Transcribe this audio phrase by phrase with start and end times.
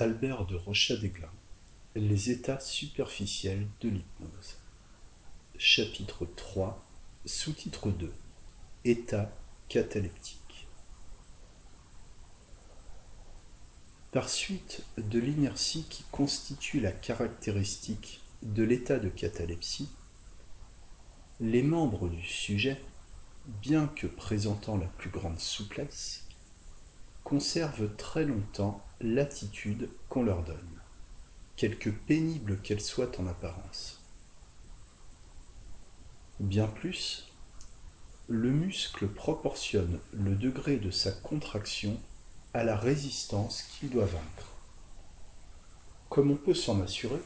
[0.00, 1.32] Albert de Rochadéglin
[1.96, 4.58] Les états superficiels de l'hypnose.
[5.56, 6.86] Chapitre 3
[7.24, 8.14] Sous-titre 2
[8.84, 9.36] État
[9.68, 10.68] cataleptique.
[14.12, 19.88] Par suite de l'inertie qui constitue la caractéristique de l'état de catalepsie,
[21.40, 22.80] les membres du sujet,
[23.46, 26.27] bien que présentant la plus grande souplesse,
[27.28, 30.80] conservent très longtemps l'attitude qu'on leur donne,
[31.56, 34.02] quelque pénible qu'elle soit en apparence.
[36.40, 37.28] Bien plus,
[38.28, 42.00] le muscle proportionne le degré de sa contraction
[42.54, 44.56] à la résistance qu'il doit vaincre.
[46.08, 47.20] Comme on peut s'en assurer,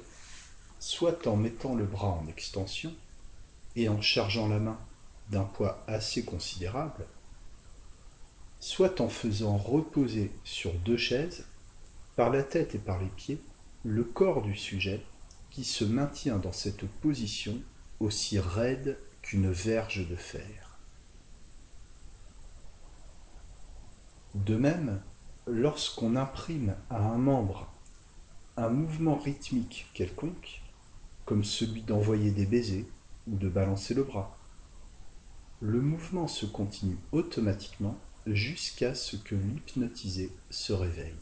[0.81, 2.93] soit en mettant le bras en extension
[3.77, 4.81] et en chargeant la main
[5.31, 7.07] d'un poids assez considérable,
[8.63, 11.47] soit en faisant reposer sur deux chaises
[12.15, 13.43] par la tête et par les pieds,
[13.83, 15.05] le corps du sujet
[15.51, 17.61] qui se maintient dans cette position
[17.99, 20.79] aussi raide qu'une verge de fer.
[24.37, 25.03] De même,
[25.49, 27.69] lorsqu'on imprime à un membre
[28.57, 30.63] un mouvement rythmique quelconque,
[31.25, 32.87] comme celui d'envoyer des baisers
[33.27, 34.39] ou de balancer le bras,
[35.61, 41.15] le mouvement se continue automatiquement jusqu'à ce que l'hypnotisé se réveille.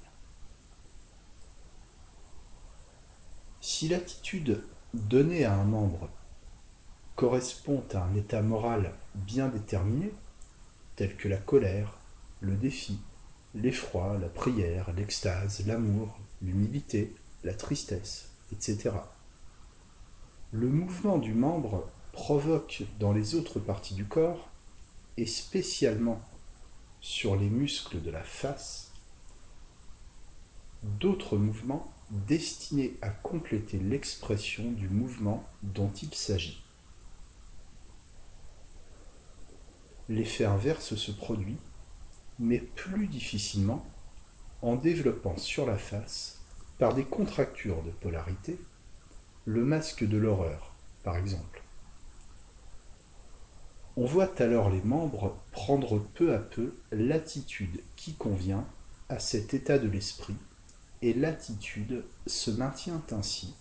[3.61, 4.62] Si l'attitude
[4.95, 6.09] donnée à un membre
[7.17, 10.12] correspond à un état moral bien déterminé,
[10.97, 11.98] tel que la colère,
[12.41, 12.98] le défi,
[13.55, 18.91] l'effroi, la prière, l'extase, l'amour, l'humilité, la tristesse, etc.
[20.53, 24.48] Le mouvement du membre provoque dans les autres parties du corps,
[25.17, 26.21] et spécialement
[27.01, 28.93] sur les muscles de la face,
[30.83, 36.62] d'autres mouvements destinés à compléter l'expression du mouvement dont il s'agit.
[40.09, 41.59] L'effet inverse se produit,
[42.39, 43.87] mais plus difficilement,
[44.60, 46.41] en développant sur la face,
[46.78, 48.59] par des contractures de polarité,
[49.44, 50.75] le masque de l'horreur,
[51.05, 51.59] par exemple.
[54.00, 58.66] On voit alors les membres prendre peu à peu l'attitude qui convient
[59.11, 60.37] à cet état de l'esprit,
[61.03, 63.53] et l'attitude se maintient ainsi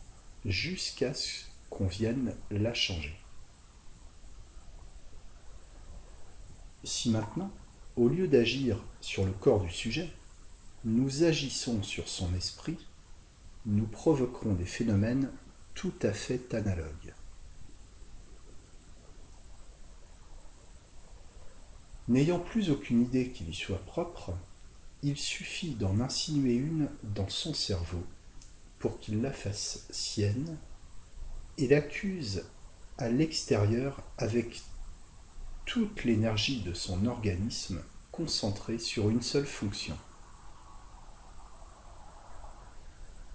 [0.46, 3.20] jusqu'à ce qu'on vienne la changer.
[6.86, 7.52] Si maintenant,
[7.98, 10.10] au lieu d'agir sur le corps du sujet,
[10.86, 12.78] nous agissons sur son esprit,
[13.66, 15.30] nous provoquerons des phénomènes
[15.74, 17.14] tout à fait analogues.
[22.10, 24.34] N'ayant plus aucune idée qui lui soit propre,
[25.04, 28.04] il suffit d'en insinuer une dans son cerveau
[28.80, 30.58] pour qu'il la fasse sienne
[31.60, 32.46] et l'accuse
[32.98, 34.64] à l'extérieur avec
[35.66, 37.80] toute l'énergie de son organisme
[38.12, 39.96] concentrée sur une seule fonction.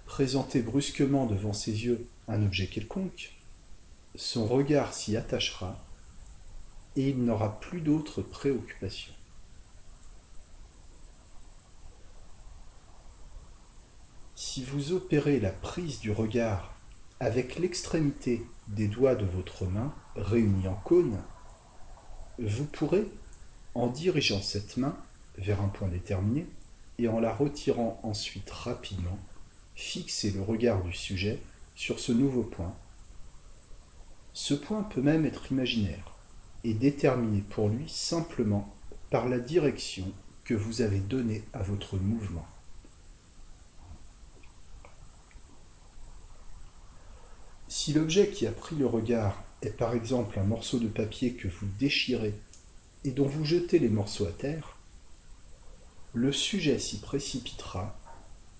[0.04, 3.38] Présenter brusquement devant ses yeux un objet quelconque,
[4.16, 5.78] son regard s'y attachera
[6.96, 9.12] et il n'aura plus d'autre préoccupation.
[14.34, 16.74] Si vous opérez la prise du regard
[17.20, 21.22] avec l'extrémité des doigts de votre main réunis en cône,
[22.38, 23.06] vous pourrez,
[23.74, 24.96] en dirigeant cette main
[25.38, 26.46] vers un point déterminé
[26.98, 29.18] et en la retirant ensuite rapidement,
[29.74, 31.40] fixer le regard du sujet
[31.74, 32.74] sur ce nouveau point.
[34.32, 36.13] Ce point peut même être imaginaire
[36.64, 38.74] et déterminé pour lui simplement
[39.10, 40.10] par la direction
[40.44, 42.46] que vous avez donnée à votre mouvement.
[47.68, 51.48] Si l'objet qui a pris le regard est par exemple un morceau de papier que
[51.48, 52.34] vous déchirez
[53.04, 54.76] et dont vous jetez les morceaux à terre,
[56.12, 57.96] le sujet s'y précipitera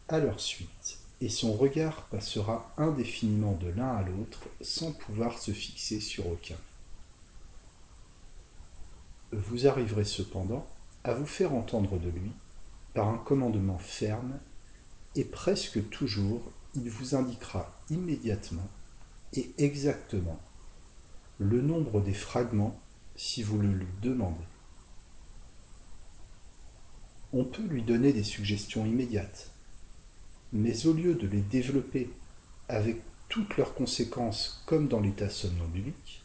[0.09, 5.53] à leur suite et son regard passera indéfiniment de l'un à l'autre sans pouvoir se
[5.53, 6.57] fixer sur aucun
[9.35, 10.67] vous arriverez cependant
[11.05, 12.33] à vous faire entendre de lui
[12.95, 14.39] par un commandement ferme,
[15.17, 16.43] et presque toujours
[16.75, 18.69] il vous indiquera immédiatement
[19.33, 20.41] et exactement
[21.39, 22.81] le nombre des fragments
[23.17, 24.45] si vous le lui demandez.
[27.33, 29.51] On peut lui donner des suggestions immédiates,
[30.53, 32.11] mais au lieu de les développer
[32.69, 36.23] avec toutes leurs conséquences comme dans l'état somnambulique,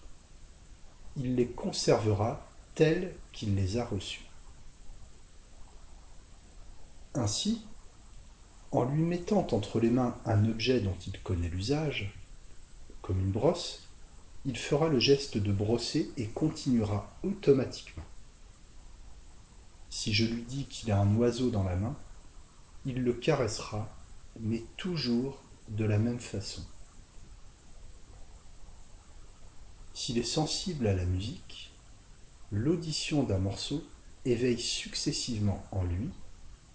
[1.17, 2.48] il les conservera
[2.79, 4.23] tels qu'il les a reçus.
[7.13, 7.65] Ainsi,
[8.71, 12.17] En lui mettant entre les mains un objet dont il connaît l'usage,
[13.01, 13.89] comme une brosse,
[14.45, 18.05] il fera le geste de brosser et continuera automatiquement.
[19.89, 21.97] Si je lui dis qu'il a un oiseau dans la main,
[22.85, 23.89] il le caressera,
[24.39, 26.63] mais toujours de la même façon.
[29.93, 31.68] S'il est sensible à la musique,
[32.51, 33.83] l'audition d'un morceau
[34.25, 36.09] éveille successivement en lui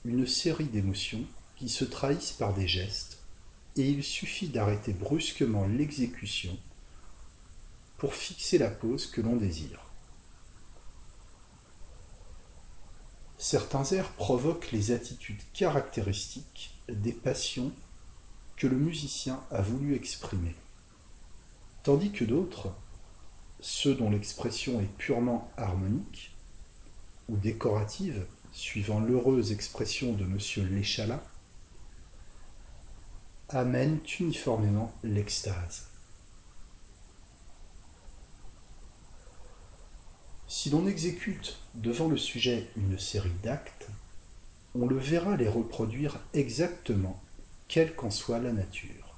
[0.05, 1.25] une série d'émotions
[1.56, 3.19] qui se trahissent par des gestes,
[3.76, 6.56] et il suffit d'arrêter brusquement l'exécution
[7.97, 9.81] pour fixer la pose que l'on désire.
[13.38, 17.73] Certains airs provoquent les attitudes caractéristiques des passions
[18.56, 20.55] que le musicien a voulu exprimer,
[21.82, 22.75] tandis que d'autres,
[23.65, 26.37] ceux dont l'expression est purement harmonique
[27.31, 30.39] ou décorative, suivant l'heureuse expression de M.
[30.71, 31.25] Léchalat,
[33.49, 35.89] amènent uniformément l'extase.
[40.47, 43.89] Si l'on exécute devant le sujet une série d'actes,
[44.75, 47.19] on le verra les reproduire exactement,
[47.69, 49.17] quelle qu'en soit la nature.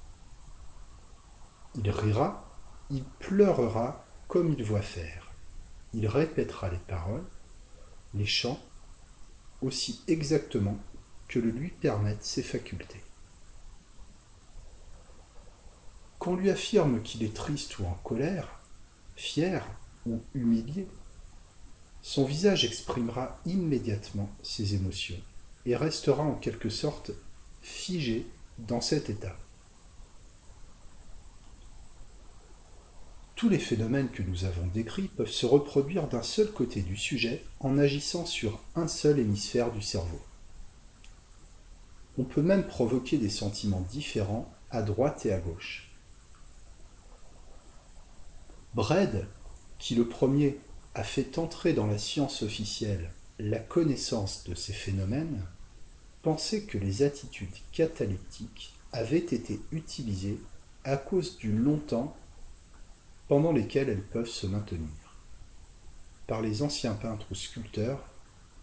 [1.75, 2.49] Il rira,
[2.89, 5.31] il pleurera comme il voit faire.
[5.93, 7.25] Il répétera les paroles,
[8.13, 8.59] les chants,
[9.61, 10.77] aussi exactement
[11.27, 13.01] que le lui permettent ses facultés.
[16.19, 18.59] Qu'on lui affirme qu'il est triste ou en colère,
[19.15, 19.65] fier
[20.05, 20.87] ou humilié,
[22.01, 25.19] son visage exprimera immédiatement ses émotions
[25.65, 27.11] et restera en quelque sorte
[27.61, 28.25] figé
[28.57, 29.35] dans cet état.
[33.37, 37.43] Tous les phénomènes que nous avons décrits peuvent se reproduire d'un seul côté du sujet
[37.59, 40.19] en agissant sur un seul hémisphère du cerveau.
[42.17, 45.91] On peut même provoquer des sentiments différents à droite et à gauche.
[48.73, 49.27] Bredd,
[49.77, 50.57] qui le premier
[50.95, 55.43] a fait entrer dans la science officielle la connaissance de ces phénomènes,
[56.23, 60.39] pensait que les attitudes cataleptiques avaient été utilisées
[60.83, 62.17] à cause du longtemps
[63.27, 64.87] pendant lesquels elles peuvent se maintenir,
[66.27, 68.03] par les anciens peintres ou sculpteurs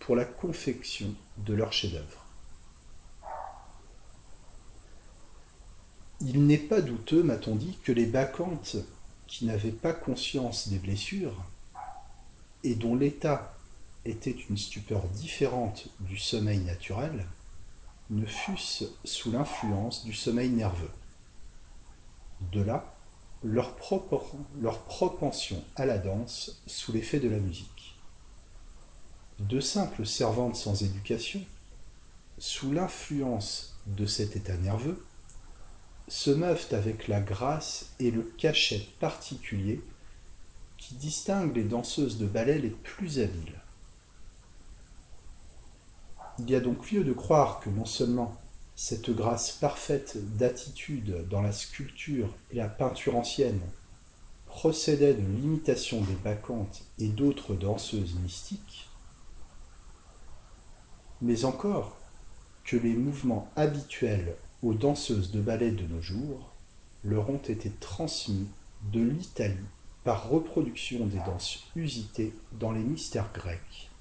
[0.00, 2.24] pour la confection de leurs chefs-d'œuvre.
[6.20, 8.76] Il n'est pas douteux, m'a-t-on dit, que les bacchantes
[9.26, 11.36] qui n'avaient pas conscience des blessures
[12.62, 13.54] et dont l'état
[14.04, 17.26] était une stupeur différente du sommeil naturel,
[18.10, 20.90] ne fussent sous l'influence du sommeil nerveux.
[22.52, 22.93] De là,
[23.44, 27.96] leur, propension à la danse sous l'effet de la musique.
[29.38, 31.42] De simples servantes sans éducation,
[32.38, 35.04] sous l'influence de cet état nerveux,
[36.08, 39.82] se meuvent avec la grâce et le cachet particulier
[40.76, 43.60] qui distingue les danseuses de ballet les plus habiles.
[46.38, 48.36] Il y a donc lieu de croire que non seulement
[48.76, 53.60] cette grâce parfaite d'attitude dans la sculpture et la peinture ancienne
[54.46, 58.88] procédait de l'imitation des bacchantes et d'autres danseuses mystiques,
[61.20, 61.96] mais encore
[62.64, 66.52] que les mouvements habituels aux danseuses de ballet de nos jours
[67.04, 68.48] leur ont été transmis
[68.92, 69.56] de l'Italie
[70.04, 73.93] par reproduction des danses usitées dans les mystères grecs.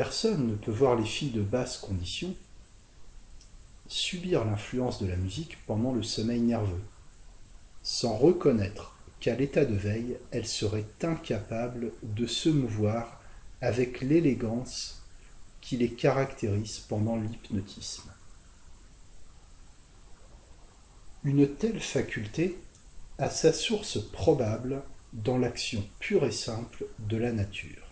[0.00, 2.34] Personne ne peut voir les filles de basse condition
[3.86, 6.80] subir l'influence de la musique pendant le sommeil nerveux,
[7.82, 13.20] sans reconnaître qu'à l'état de veille, elles seraient incapables de se mouvoir
[13.60, 15.02] avec l'élégance
[15.60, 18.10] qui les caractérise pendant l'hypnotisme.
[21.24, 22.56] Une telle faculté
[23.18, 27.89] a sa source probable dans l'action pure et simple de la nature.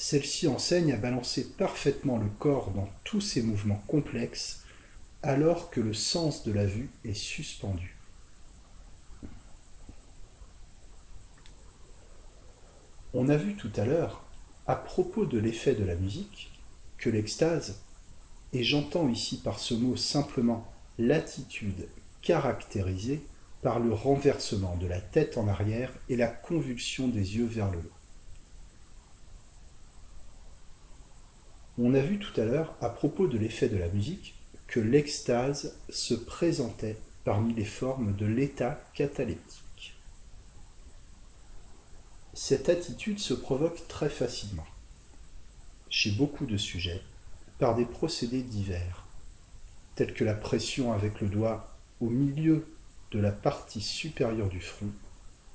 [0.00, 4.62] Celle-ci enseigne à balancer parfaitement le corps dans tous ses mouvements complexes
[5.24, 7.96] alors que le sens de la vue est suspendu.
[13.12, 14.24] On a vu tout à l'heure,
[14.68, 16.52] à propos de l'effet de la musique,
[16.96, 17.80] que l'extase,
[18.52, 21.88] et j'entends ici par ce mot simplement l'attitude
[22.22, 23.20] caractérisée
[23.62, 27.78] par le renversement de la tête en arrière et la convulsion des yeux vers le
[27.78, 27.97] haut.
[31.80, 34.34] On a vu tout à l'heure, à propos de l'effet de la musique,
[34.66, 39.94] que l'extase se présentait parmi les formes de l'état cataleptique.
[42.34, 44.66] Cette attitude se provoque très facilement,
[45.88, 47.02] chez beaucoup de sujets,
[47.58, 49.06] par des procédés divers,
[49.94, 52.66] tels que la pression avec le doigt au milieu
[53.12, 54.90] de la partie supérieure du front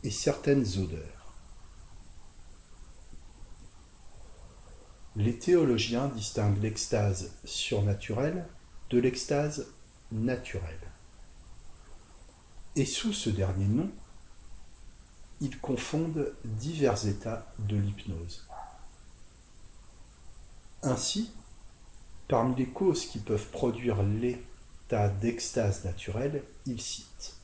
[0.04, 1.23] et certaines odeurs.
[5.16, 8.48] Les théologiens distinguent l'extase surnaturelle
[8.90, 9.68] de l'extase
[10.12, 10.92] naturelle.
[12.76, 13.92] Et sous ce dernier nom,
[15.40, 18.48] ils confondent divers états de l'hypnose.
[20.82, 21.32] Ainsi,
[22.28, 27.36] parmi les causes qui peuvent produire l'état d'extase naturelle, ils citent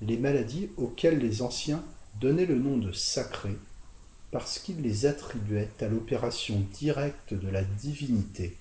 [0.00, 1.84] les maladies auxquelles les anciens
[2.20, 3.58] donnaient le nom de sacrées
[4.30, 8.56] parce qu'ils les attribuaient à l'opération directe de la divinité,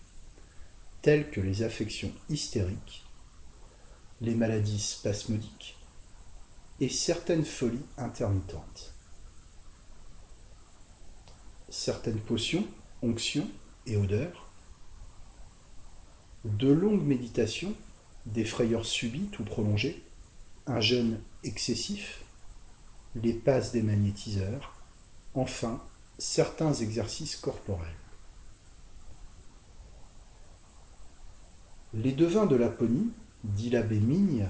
[1.01, 3.05] telles que les affections hystériques,
[4.21, 5.77] les maladies spasmodiques
[6.79, 8.93] et certaines folies intermittentes.
[11.69, 12.65] Certaines potions,
[13.01, 13.49] onctions
[13.85, 14.49] et odeurs,
[16.45, 17.73] de longues méditations,
[18.25, 20.01] des frayeurs subites ou prolongées,
[20.65, 22.21] un jeûne excessif,
[23.15, 24.76] les passes des magnétiseurs,
[25.33, 25.81] enfin
[26.17, 27.87] certains exercices corporels.
[31.93, 33.11] Les devins de Laponie,
[33.43, 34.49] dit l'abbé Migne,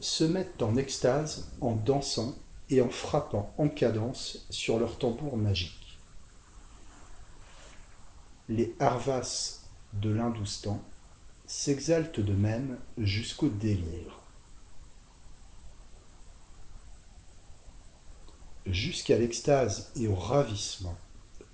[0.00, 2.34] se mettent en extase en dansant
[2.70, 5.98] et en frappant en cadence sur leur tambour magique.
[8.48, 9.60] Les Harvas
[9.94, 10.82] de l'Hindoustan
[11.46, 14.17] s'exaltent de même jusqu'au délire.
[18.72, 20.96] Jusqu'à l'extase et au ravissement,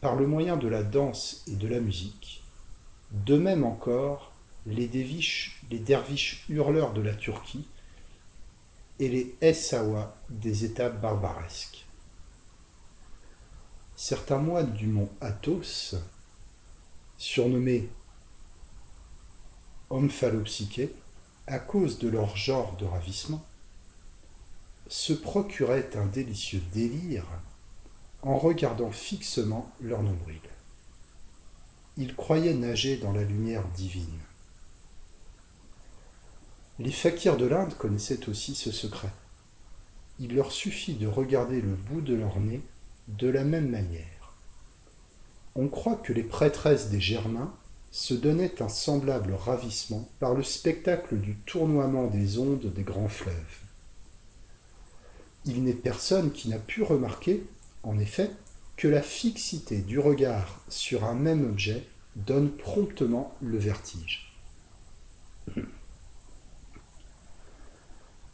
[0.01, 2.43] par le moyen de la danse et de la musique.
[3.13, 4.33] De même encore,
[4.67, 4.89] les,
[5.71, 7.67] les derviches hurleurs de la Turquie
[8.99, 11.87] et les Essawa des États barbaresques.
[13.97, 15.97] Certains moines du mont Athos,
[17.17, 17.89] surnommés
[19.91, 20.95] omphallopsychés
[21.47, 23.45] à cause de leur genre de ravissement,
[24.89, 27.27] se procuraient un délicieux délire
[28.23, 30.41] en regardant fixement leur nombril.
[31.97, 34.19] Ils croyaient nager dans la lumière divine.
[36.79, 39.13] Les fakirs de l'Inde connaissaient aussi ce secret.
[40.19, 42.63] Il leur suffit de regarder le bout de leur nez
[43.09, 44.35] de la même manière.
[45.55, 47.55] On croit que les prêtresses des Germains
[47.91, 53.64] se donnaient un semblable ravissement par le spectacle du tournoiement des ondes des grands fleuves
[55.47, 57.45] il n'est personne qui n'a pu remarquer,
[57.83, 58.31] en effet,
[58.77, 61.87] que la fixité du regard sur un même objet
[62.17, 64.33] donne promptement le vertige.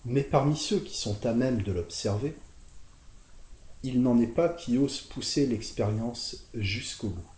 [0.05, 2.35] Mais parmi ceux qui sont à même de l'observer,
[3.83, 7.31] il n'en est pas qui osent pousser l'expérience jusqu'au bout.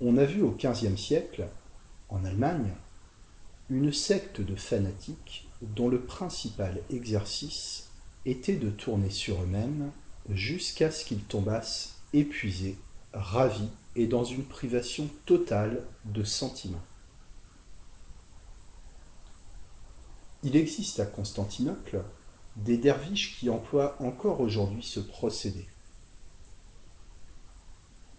[0.00, 1.48] On a vu au XVe siècle,
[2.08, 2.72] en Allemagne,
[3.70, 7.90] une secte de fanatiques dont le principal exercice
[8.26, 9.90] était de tourner sur eux-mêmes
[10.30, 12.78] jusqu'à ce qu'ils tombassent épuisés,
[13.12, 16.82] ravis et dans une privation totale de sentiments.
[20.42, 22.04] Il existe à Constantinople
[22.56, 25.66] des derviches qui emploient encore aujourd'hui ce procédé.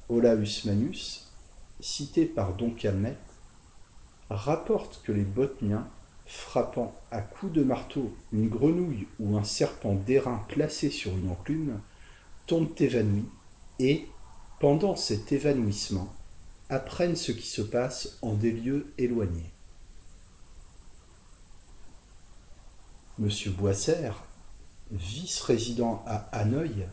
[0.10, 1.32] Olaus Manus,
[1.80, 3.18] cité par Don Calmet,
[4.30, 5.88] rapporte que les Botniens
[6.26, 11.80] frappant à coups de marteau une grenouille ou un serpent d'airain placé sur une enclume,
[12.48, 13.30] tombent évanouis
[13.80, 14.08] et,
[14.60, 16.14] pendant cet évanouissement,
[16.70, 19.52] apprennent ce qui se passe en des lieux éloignés.
[23.20, 23.30] M.
[23.58, 24.24] Boisserre,
[24.92, 26.88] vice-résident à Hanoï,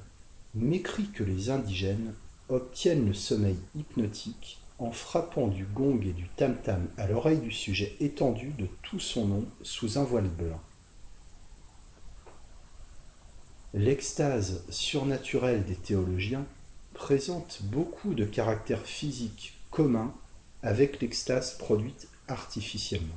[0.54, 2.14] m'écrit que les indigènes
[2.48, 7.96] obtiennent le sommeil hypnotique en frappant du gong et du tam-tam à l'oreille du sujet
[8.00, 10.60] étendu de tout son nom sous un voile blanc.
[13.74, 16.44] L'extase surnaturelle des théologiens
[16.94, 20.12] présente beaucoup de caractères physiques communs
[20.62, 23.08] avec l'extase produite artificiellement.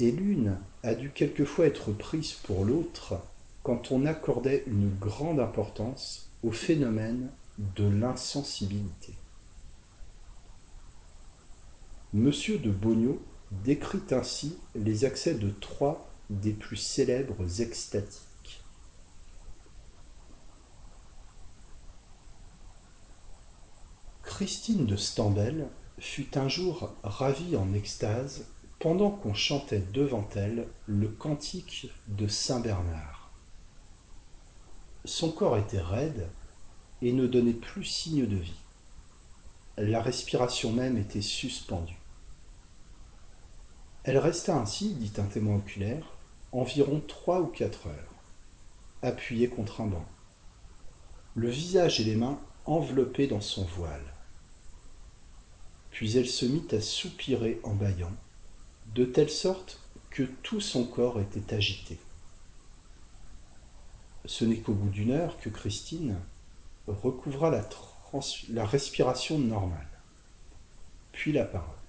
[0.00, 3.20] Et l'une a dû quelquefois être prise pour l'autre
[3.62, 7.30] quand on accordait une grande importance au phénomène
[7.76, 9.14] de l'insensibilité.
[12.12, 18.64] Monsieur de Bogneau décrit ainsi les accès de trois des plus célèbres extatiques.
[24.24, 25.68] Christine de Stambel
[26.00, 28.46] fut un jour ravie en extase
[28.80, 33.30] pendant qu'on chantait devant elle le cantique de Saint Bernard.
[35.04, 36.28] Son corps était raide
[37.02, 38.60] et ne donnait plus signe de vie.
[39.76, 41.99] la respiration même était suspendue.
[44.04, 46.14] Elle resta ainsi, dit un témoin oculaire,
[46.52, 48.14] environ trois ou quatre heures,
[49.02, 50.06] appuyée contre un banc,
[51.34, 54.14] le visage et les mains enveloppés dans son voile.
[55.90, 58.12] Puis elle se mit à soupirer en bâillant,
[58.94, 61.98] de telle sorte que tout son corps était agité.
[64.24, 66.16] Ce n'est qu'au bout d'une heure que Christine
[66.86, 67.68] recouvra la,
[68.48, 69.88] la respiration normale,
[71.12, 71.79] puis la parole,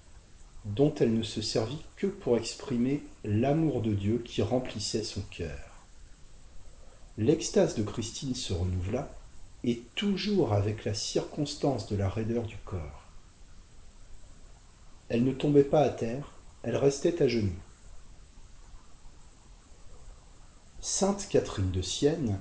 [0.64, 5.86] dont elle ne se servit que pour exprimer l'amour de Dieu qui remplissait son cœur.
[7.18, 9.10] L'extase de Christine se renouvela,
[9.64, 13.02] et toujours avec la circonstance de la raideur du corps.
[15.08, 17.52] Elle ne tombait pas à terre, elle restait à genoux.
[20.80, 22.40] Sainte Catherine de Sienne,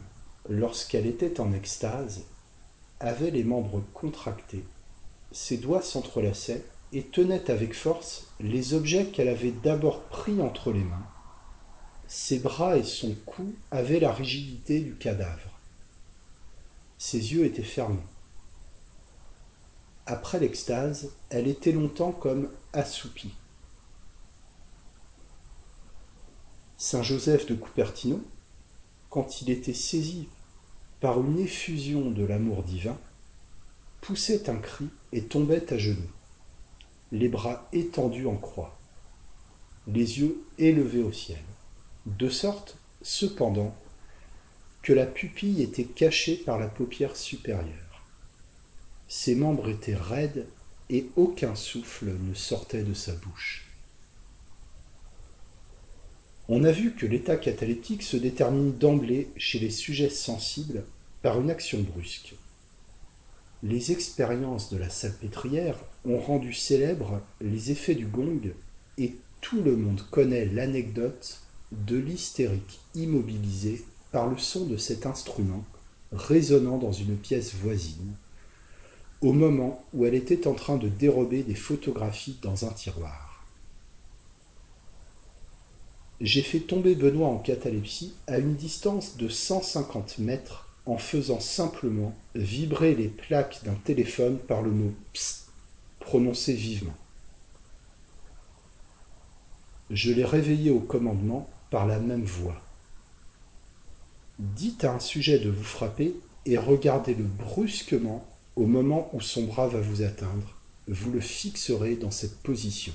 [0.49, 2.23] lorsqu'elle était en extase,
[2.99, 4.65] avait les membres contractés,
[5.31, 10.83] ses doigts s'entrelaçaient et tenait avec force les objets qu'elle avait d'abord pris entre les
[10.83, 11.07] mains.
[12.07, 15.59] Ses bras et son cou avaient la rigidité du cadavre.
[16.97, 18.03] Ses yeux étaient fermés.
[20.05, 23.33] Après l'extase, elle était longtemps comme assoupie.
[26.77, 28.21] Saint Joseph de Cupertino,
[29.09, 30.27] quand il était saisi
[30.99, 32.97] par une effusion de l'amour divin,
[34.01, 36.09] poussait un cri et tombait à genoux,
[37.11, 38.79] les bras étendus en croix,
[39.87, 41.41] les yeux élevés au ciel,
[42.05, 43.75] de sorte, cependant,
[44.81, 48.03] que la pupille était cachée par la paupière supérieure.
[49.07, 50.47] Ses membres étaient raides
[50.89, 53.67] et aucun souffle ne sortait de sa bouche.
[56.47, 60.83] On a vu que l'état cataleptique se détermine d'emblée chez les sujets sensibles
[61.21, 62.35] par une action brusque.
[63.63, 68.41] Les expériences de la salpêtrière ont rendu célèbres les effets du gong
[68.97, 75.63] et tout le monde connaît l'anecdote de l'hystérique immobilisé par le son de cet instrument
[76.11, 78.13] résonnant dans une pièce voisine,
[79.21, 83.45] au moment où elle était en train de dérober des photographies dans un tiroir.
[86.19, 92.15] J'ai fait tomber Benoît en catalepsie à une distance de 150 mètres en faisant simplement
[92.35, 95.47] vibrer les plaques d'un téléphone par le mot Psst,
[95.99, 96.95] prononcé vivement.
[99.89, 102.61] Je l'ai réveillé au commandement par la même voix.
[104.39, 106.15] Dites à un sujet de vous frapper
[106.45, 110.57] et regardez-le brusquement au moment où son bras va vous atteindre.
[110.87, 112.93] Vous le fixerez dans cette position.